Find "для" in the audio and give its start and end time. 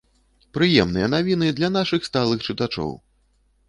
1.61-1.71